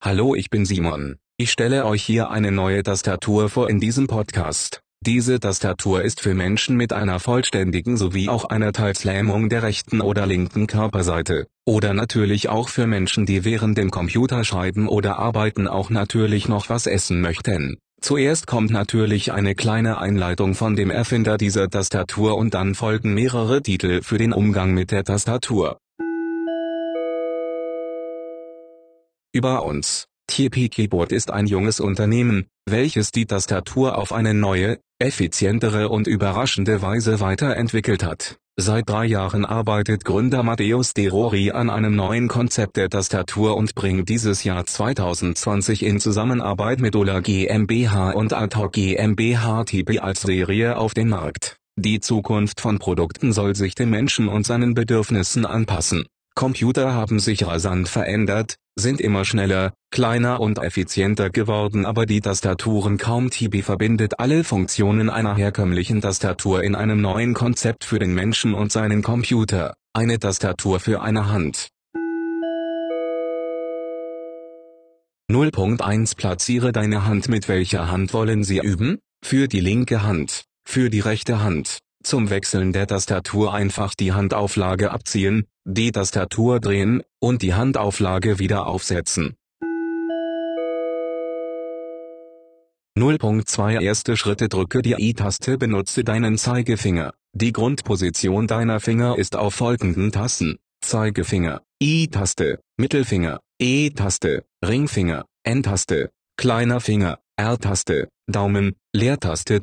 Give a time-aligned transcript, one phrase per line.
[0.00, 1.16] Hallo ich bin Simon.
[1.38, 4.80] Ich stelle euch hier eine neue Tastatur vor in diesem Podcast.
[5.04, 10.00] Diese Tastatur ist für Menschen mit einer vollständigen sowie auch einer teils Lähmung der rechten
[10.00, 15.90] oder linken Körperseite, oder natürlich auch für Menschen die während dem Computerschreiben oder Arbeiten auch
[15.90, 17.76] natürlich noch was essen möchten.
[18.00, 23.62] Zuerst kommt natürlich eine kleine Einleitung von dem Erfinder dieser Tastatur und dann folgen mehrere
[23.62, 25.78] Titel für den Umgang mit der Tastatur.
[29.32, 30.06] Über uns.
[30.26, 36.80] TP Keyboard ist ein junges Unternehmen, welches die Tastatur auf eine neue, effizientere und überraschende
[36.80, 38.38] Weise weiterentwickelt hat.
[38.56, 43.74] Seit drei Jahren arbeitet Gründer Matthäus De Rori an einem neuen Konzept der Tastatur und
[43.74, 50.78] bringt dieses Jahr 2020 in Zusammenarbeit mit Ola GmbH und Atok GmbH TP als Serie
[50.78, 51.58] auf den Markt.
[51.76, 56.06] Die Zukunft von Produkten soll sich dem Menschen und seinen Bedürfnissen anpassen.
[56.38, 62.96] Computer haben sich rasant verändert, sind immer schneller, kleiner und effizienter geworden aber die Tastaturen
[62.96, 68.54] kaum TB verbindet alle Funktionen einer herkömmlichen Tastatur in einem neuen Konzept für den Menschen
[68.54, 71.70] und seinen Computer, eine Tastatur für eine Hand.
[75.28, 79.00] 0.1 Platziere deine Hand mit welcher Hand wollen Sie üben?
[79.24, 81.78] Für die linke Hand, für die rechte Hand.
[82.04, 88.66] Zum Wechseln der Tastatur einfach die Handauflage abziehen, die Tastatur drehen, und die Handauflage wieder
[88.66, 89.36] aufsetzen.
[92.96, 97.12] 0.2 Erste Schritte Drücke die I-Taste Benutze deinen Zeigefinger.
[97.34, 100.58] Die Grundposition deiner Finger ist auf folgenden Tasten.
[100.80, 109.60] Zeigefinger, I-Taste, Mittelfinger, E-Taste, Ringfinger, N-Taste, kleiner Finger, R-Taste, Daumen, Leertaste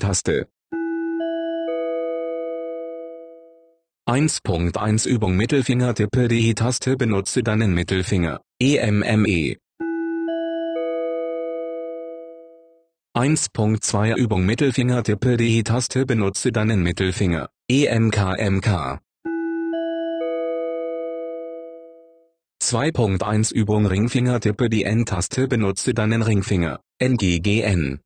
[4.07, 8.39] 1.1 Übung Mittelfinger Tippe die taste Benutze deinen Mittelfinger.
[8.61, 9.55] EMME
[13.17, 17.49] 1.2 Übung Mittelfinger Tippe die taste Benutze deinen Mittelfinger.
[17.67, 18.99] EMKMK
[22.61, 26.79] 2.1 Übung Ringfinger Tippe die N-Taste Benutze deinen Ringfinger.
[27.01, 28.04] NGGN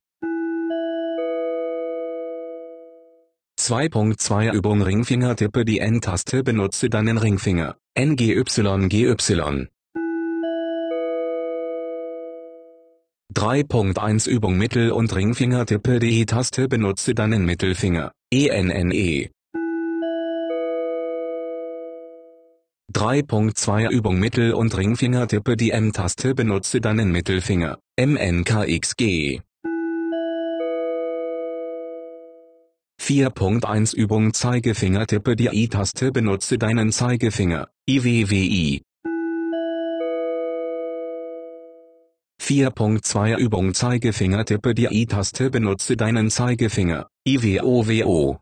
[3.70, 6.44] 2.2 Übung Ringfinger Tippe die N-Taste.
[6.44, 7.76] Benutze deinen Ringfinger.
[7.96, 9.14] NGYGY
[13.32, 18.12] 3.1 Übung Mittel- und Ringfinger Tippe die taste Benutze deinen Mittelfinger.
[18.34, 19.30] ENNE
[22.92, 27.78] 3.2 Übung Mittel- und Ringfinger Tippe die M-Taste Benutze deinen Mittelfinger.
[28.00, 29.42] MNKXG
[33.10, 38.84] 4.1 Übung Zeigefinger Tippe die I-Taste Benutze deinen Zeigefinger, IWWI.
[42.40, 48.38] 4.2 Übung Zeigefinger Tippe die I-Taste Benutze deinen Zeigefinger, IWOWO.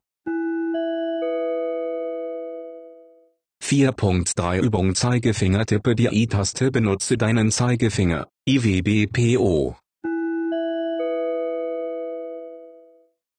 [3.63, 9.77] 4.3 Übung Zeigefinger Tippe die I-Taste Benutze deinen Zeigefinger, IWBPO.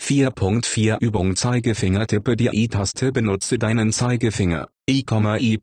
[0.09, 3.13] 4.4 Übung Zeigefinger Tippe die I-Taste.
[3.13, 5.59] Benutze deinen Zeigefinger, I, I.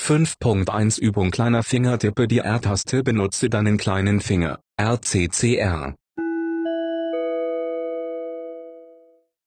[0.00, 3.02] 5.1 Übung Kleiner Finger Tippe die R-Taste.
[3.02, 5.96] Benutze deinen kleinen Finger, RCCR.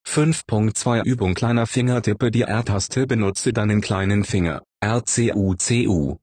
[0.06, 3.08] 5.2 Übung Kleiner Finger Tippe die R-Taste.
[3.08, 6.18] Benutze deinen kleinen Finger, RCUCU.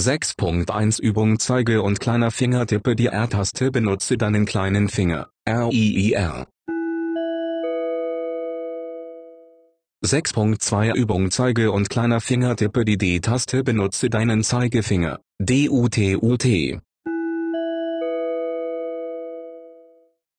[0.00, 6.46] 6.1 Übung Zeige und kleiner Finger Tippe die R-Taste Benutze deinen kleinen Finger, RIIR.
[10.02, 16.46] 6.2 Übung Zeige und kleiner Finger Tippe die D-Taste Benutze deinen Zeigefinger, DUTUT.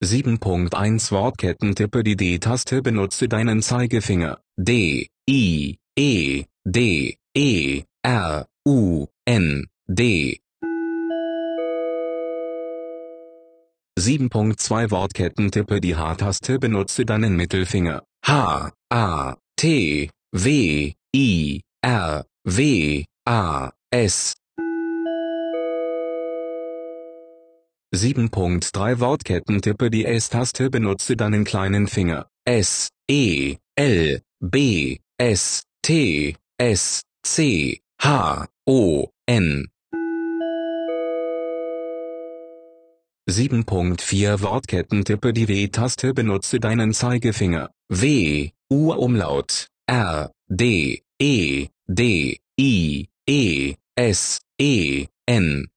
[0.03, 9.07] 7.1 Wortketten Tippe die D-Taste Benutze deinen Zeigefinger, D, I, E, D, E, R, U,
[9.25, 10.39] N, D.
[13.99, 18.03] 7.2 Wortketten Tippe die H-Taste Benutze deinen Mittelfinger.
[18.23, 24.35] H, A, T, W, I, R, W, A, S.
[27.95, 32.27] 7.3 Wortketten Tippe die S-Taste Benutze deinen kleinen Finger.
[32.45, 39.67] S, E, L, B, S, T, S, C, H, O, N.
[43.29, 47.69] 7.4 Wortketten Tippe die W-Taste Benutze deinen Zeigefinger.
[47.89, 55.67] W, U Umlaut, R, D, E, D, I, E, S, E, N.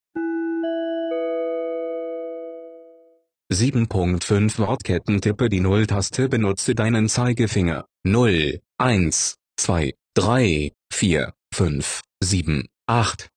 [3.52, 7.84] 7.5 Wortketten Tippe die Null-Taste Benutze deinen Zeigefinger.
[8.02, 13.28] 0, 1, 2, 3, 4, 5, 7, 8.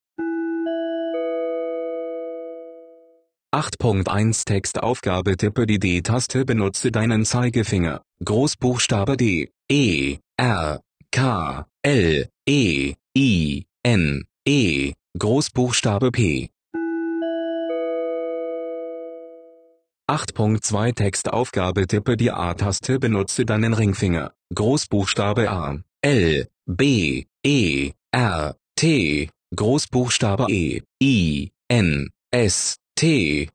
[3.54, 8.02] 8.1 Textaufgabe Tippe die D-Taste Benutze deinen Zeigefinger.
[8.24, 10.82] Großbuchstabe D, E, R,
[11.12, 16.50] K, L, E, I, N, E, Großbuchstabe P.
[20.10, 24.32] 8.2 Textaufgabe Tippe die A-Taste Benutze deinen Ringfinger.
[24.56, 33.50] Großbuchstabe A, L, B, E, R, T, Großbuchstabe E, I, N, S, T.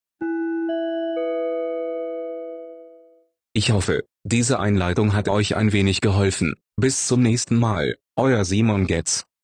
[3.52, 6.56] Ich hoffe, diese Einleitung hat euch ein wenig geholfen.
[6.76, 9.24] Bis zum nächsten Mal, euer Simon Getz.